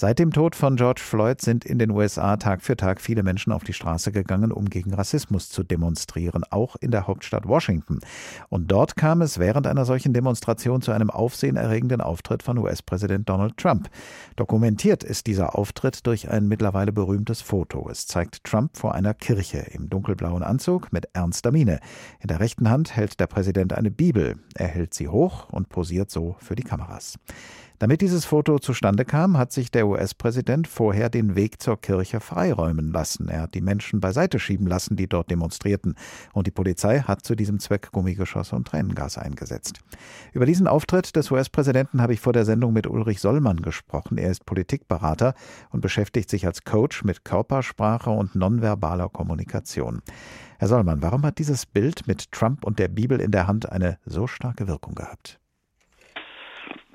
[0.00, 3.52] Seit dem Tod von George Floyd sind in den USA Tag für Tag viele Menschen
[3.52, 7.98] auf die Straße gegangen, um gegen Rassismus zu demonstrieren, auch in der Hauptstadt Washington.
[8.48, 13.58] Und dort kam es während einer solchen Demonstration zu einem aufsehenerregenden Auftritt von US-Präsident Donald
[13.58, 13.90] Trump.
[14.36, 17.86] Dokumentiert ist dieser Auftritt durch ein mittlerweile berühmtes Foto.
[17.90, 21.78] Es zeigt Trump vor einer Kirche im dunkelblauen Anzug mit ernster Miene.
[22.20, 24.38] In der rechten Hand hält der Präsident eine Bibel.
[24.54, 27.18] Er hält sie hoch und posiert so für die Kameras.
[27.80, 32.92] Damit dieses Foto zustande kam, hat sich der US-Präsident vorher den Weg zur Kirche freiräumen
[32.92, 33.30] lassen.
[33.30, 35.94] Er hat die Menschen beiseite schieben lassen, die dort demonstrierten.
[36.34, 39.80] Und die Polizei hat zu diesem Zweck Gummigeschosse und Tränengas eingesetzt.
[40.34, 44.18] Über diesen Auftritt des US-Präsidenten habe ich vor der Sendung mit Ulrich Sollmann gesprochen.
[44.18, 45.32] Er ist Politikberater
[45.70, 50.02] und beschäftigt sich als Coach mit Körpersprache und nonverbaler Kommunikation.
[50.58, 53.96] Herr Sollmann, warum hat dieses Bild mit Trump und der Bibel in der Hand eine
[54.04, 55.39] so starke Wirkung gehabt?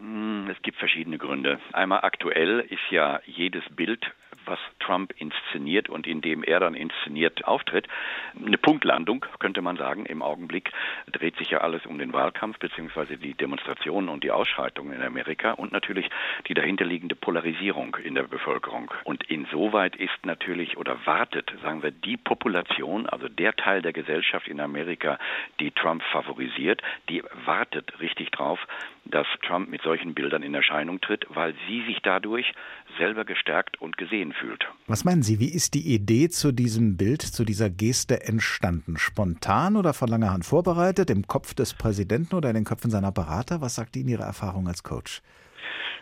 [0.05, 1.59] Hm, es gibt verschiedene Gründe.
[1.73, 4.05] Einmal aktuell ist ja jedes Bild
[4.45, 7.87] was Trump inszeniert und in dem er dann inszeniert auftritt.
[8.35, 10.05] Eine Punktlandung, könnte man sagen.
[10.05, 10.71] Im Augenblick
[11.11, 15.51] dreht sich ja alles um den Wahlkampf beziehungsweise die Demonstrationen und die Ausschreitungen in Amerika
[15.51, 16.09] und natürlich
[16.47, 18.91] die dahinterliegende Polarisierung in der Bevölkerung.
[19.03, 24.47] Und insoweit ist natürlich oder wartet, sagen wir, die Population, also der Teil der Gesellschaft
[24.47, 25.17] in Amerika,
[25.59, 28.59] die Trump favorisiert, die wartet richtig drauf,
[29.05, 32.53] dass Trump mit solchen Bildern in Erscheinung tritt, weil sie sich dadurch
[32.97, 34.65] selber gestärkt und gesehen fühlt.
[34.87, 38.97] Was meinen Sie, wie ist die Idee zu diesem Bild, zu dieser Geste entstanden?
[38.97, 43.11] Spontan oder von langer Hand vorbereitet, im Kopf des Präsidenten oder in den Köpfen seiner
[43.11, 43.61] Berater?
[43.61, 45.21] Was sagt Ihnen Ihre Erfahrung als Coach?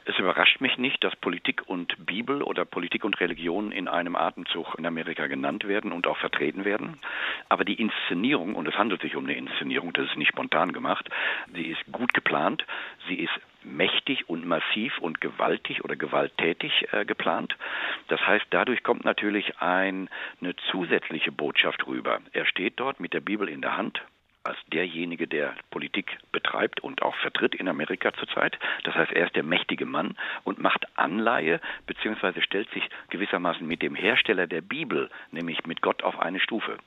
[0.06, 4.76] Es überrascht mich nicht, dass Politik und Bibel oder Politik und Religion in einem Atemzug
[4.78, 7.00] in Amerika genannt werden und auch vertreten werden.
[7.48, 11.10] Aber die Inszenierung, und es handelt sich um eine Inszenierung, das ist nicht spontan gemacht,
[11.54, 12.66] sie ist gut geplant,
[13.08, 17.56] sie ist mächtig und massiv und gewaltig oder gewalttätig äh, geplant.
[18.10, 20.10] Das heißt, dadurch kommt natürlich ein,
[20.42, 22.20] eine zusätzliche Botschaft rüber.
[22.34, 24.02] Er steht dort mit der Bibel in der Hand,
[24.44, 28.58] als derjenige, der Politik betreibt und auch vertritt in Amerika zurzeit.
[28.84, 33.82] Das heißt, er ist der mächtige Mann und macht Anleihe beziehungsweise stellt sich gewissermaßen mit
[33.82, 36.78] dem Hersteller der Bibel, nämlich mit Gott, auf eine Stufe.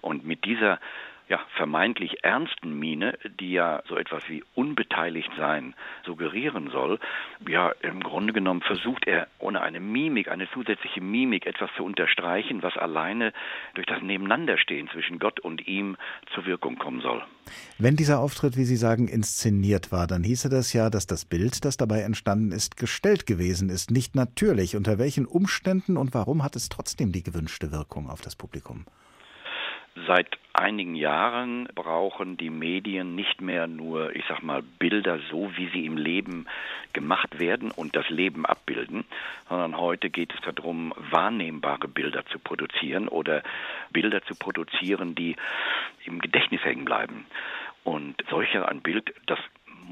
[0.00, 0.80] Und mit dieser
[1.28, 5.74] ja, vermeintlich ernsten Miene, die ja so etwas wie unbeteiligt sein
[6.04, 6.98] suggerieren soll,
[7.48, 12.62] ja, im Grunde genommen versucht er ohne eine Mimik, eine zusätzliche Mimik etwas zu unterstreichen,
[12.62, 13.32] was alleine
[13.74, 15.96] durch das Nebeneinanderstehen zwischen Gott und ihm
[16.34, 17.22] zur Wirkung kommen soll.
[17.78, 21.64] Wenn dieser Auftritt, wie Sie sagen, inszeniert war, dann hieße das ja, dass das Bild,
[21.64, 24.76] das dabei entstanden ist, gestellt gewesen ist, nicht natürlich.
[24.76, 28.84] Unter welchen Umständen und warum hat es trotzdem die gewünschte Wirkung auf das Publikum?
[30.06, 35.68] Seit einigen Jahren brauchen die Medien nicht mehr nur, ich sag mal, Bilder so, wie
[35.68, 36.46] sie im Leben
[36.92, 39.04] gemacht werden und das Leben abbilden,
[39.48, 43.42] sondern heute geht es darum, wahrnehmbare Bilder zu produzieren oder
[43.92, 45.36] Bilder zu produzieren, die
[46.04, 47.26] im Gedächtnis hängen bleiben.
[47.84, 49.38] Und solcher ein Bild, das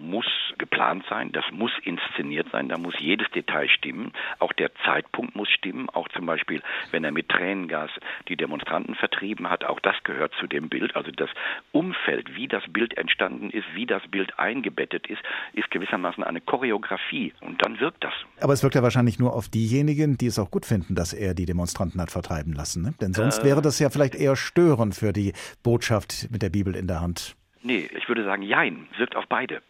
[0.01, 0.27] muss
[0.59, 5.49] geplant sein, das muss inszeniert sein, da muss jedes Detail stimmen, auch der Zeitpunkt muss
[5.51, 7.91] stimmen, auch zum Beispiel, wenn er mit Tränengas
[8.29, 11.31] die Demonstranten vertrieben hat, auch das gehört zu dem Bild, also das
[11.73, 15.23] Umfeld, wie das Bild entstanden ist, wie das Bild eingebettet ist,
[15.53, 18.15] ist gewissermaßen eine Choreografie und dann wirkt das.
[18.41, 21.35] Aber es wirkt ja wahrscheinlich nur auf diejenigen, die es auch gut finden, dass er
[21.35, 22.95] die Demonstranten hat vertreiben lassen, ne?
[23.01, 25.33] denn sonst äh, wäre das ja vielleicht eher störend für die
[25.63, 27.37] Botschaft mit der Bibel in der Hand.
[27.63, 29.63] Nee, ich würde sagen, jein, wirkt auf beide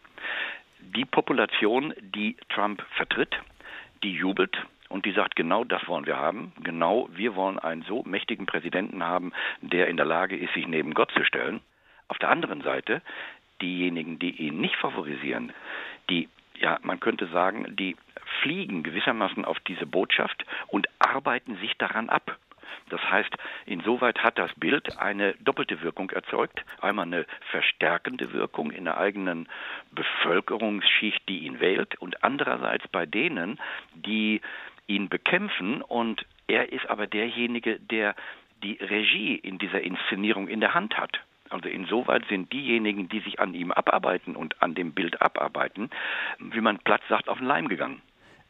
[0.95, 3.35] die Population, die Trump vertritt,
[4.03, 4.57] die jubelt
[4.89, 6.51] und die sagt, genau das wollen wir haben.
[6.63, 10.93] Genau, wir wollen einen so mächtigen Präsidenten haben, der in der Lage ist, sich neben
[10.93, 11.61] Gott zu stellen.
[12.07, 13.01] Auf der anderen Seite,
[13.61, 15.53] diejenigen, die ihn nicht favorisieren,
[16.09, 16.29] die,
[16.59, 17.95] ja, man könnte sagen, die
[18.41, 22.37] fliegen gewissermaßen auf diese Botschaft und arbeiten sich daran ab.
[22.89, 23.35] Das heißt,
[23.65, 26.63] insoweit hat das Bild eine doppelte Wirkung erzeugt.
[26.81, 29.47] Einmal eine verstärkende Wirkung in der eigenen
[29.91, 33.59] Bevölkerungsschicht, die ihn wählt, und andererseits bei denen,
[33.93, 34.41] die
[34.87, 35.81] ihn bekämpfen.
[35.81, 38.15] Und er ist aber derjenige, der
[38.63, 41.19] die Regie in dieser Inszenierung in der Hand hat.
[41.49, 45.91] Also insoweit sind diejenigen, die sich an ihm abarbeiten und an dem Bild abarbeiten,
[46.39, 48.01] wie man Platz sagt, auf den Leim gegangen.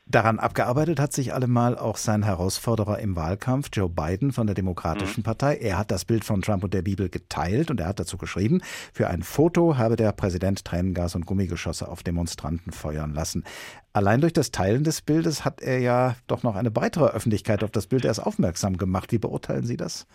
[0.05, 5.21] Daran abgearbeitet hat sich allemal auch sein Herausforderer im Wahlkampf, Joe Biden von der Demokratischen
[5.21, 5.23] mhm.
[5.23, 5.55] Partei.
[5.55, 8.61] Er hat das Bild von Trump und der Bibel geteilt und er hat dazu geschrieben,
[8.91, 13.45] für ein Foto habe der Präsident Tränengas und Gummigeschosse auf Demonstranten feuern lassen.
[13.93, 17.71] Allein durch das Teilen des Bildes hat er ja doch noch eine weitere Öffentlichkeit auf
[17.71, 19.13] das Bild erst aufmerksam gemacht.
[19.13, 20.05] Wie beurteilen Sie das?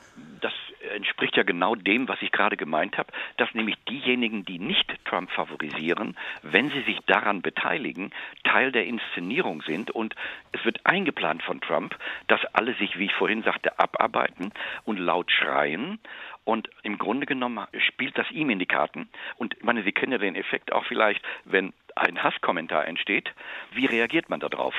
[0.98, 5.30] Entspricht ja genau dem, was ich gerade gemeint habe, dass nämlich diejenigen, die nicht Trump
[5.30, 8.10] favorisieren, wenn sie sich daran beteiligen,
[8.42, 10.16] Teil der Inszenierung sind und
[10.50, 11.96] es wird eingeplant von Trump,
[12.26, 14.52] dass alle sich, wie ich vorhin sagte, abarbeiten
[14.84, 16.00] und laut schreien
[16.44, 19.08] und im Grunde genommen spielt das ihm in die Karten.
[19.36, 23.32] Und ich meine, Sie kennen ja den Effekt auch vielleicht, wenn ein Hasskommentar entsteht.
[23.70, 24.74] Wie reagiert man darauf?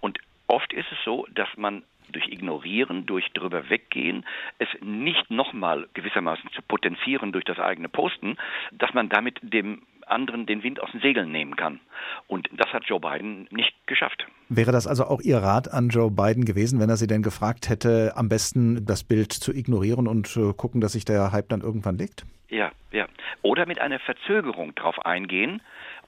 [0.00, 4.24] Und oft ist es so, dass man durch Ignorieren, durch drüber weggehen,
[4.58, 8.36] es nicht nochmal gewissermaßen zu potenzieren durch das eigene Posten,
[8.72, 11.80] dass man damit dem anderen den Wind aus den Segeln nehmen kann.
[12.26, 14.26] Und das hat Joe Biden nicht geschafft.
[14.48, 17.68] Wäre das also auch Ihr Rat an Joe Biden gewesen, wenn er Sie denn gefragt
[17.68, 21.60] hätte, am besten das Bild zu ignorieren und äh, gucken, dass sich der Hype dann
[21.60, 22.24] irgendwann legt?
[22.48, 23.06] Ja, ja.
[23.40, 25.62] Oder mit einer Verzögerung darauf eingehen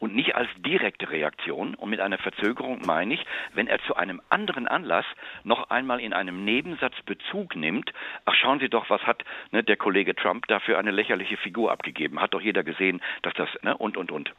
[0.05, 1.75] und nicht als direkte Reaktion.
[1.75, 3.25] Und mit einer Verzögerung meine ich,
[3.55, 5.07] wenn er zu einem anderen Anlass
[5.45, 7.91] noch einmal in einem Nebensatz Bezug nimmt,
[8.27, 12.21] ach schauen Sie doch, was hat ne, der Kollege Trump dafür eine lächerliche Figur abgegeben.
[12.21, 14.35] Hat doch jeder gesehen, dass das, ne, und, und, und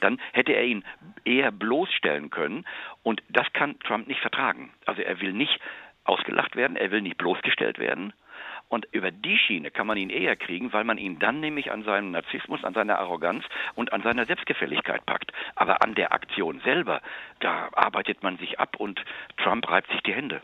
[0.00, 0.84] dann hätte er ihn
[1.26, 2.64] eher bloßstellen können.
[3.02, 4.72] Und das kann Trump nicht vertragen.
[4.86, 5.60] Also er will nicht
[6.04, 8.14] ausgelacht werden, er will nicht bloßgestellt werden.
[8.70, 11.82] Und über die Schiene kann man ihn eher kriegen, weil man ihn dann nämlich an
[11.82, 13.44] seinem Narzissmus, an seiner Arroganz
[13.74, 15.32] und an seiner Selbstgefälligkeit packt.
[15.56, 17.02] Aber an der Aktion selber,
[17.40, 19.04] da arbeitet man sich ab und
[19.38, 20.40] Trump reibt sich die Hände.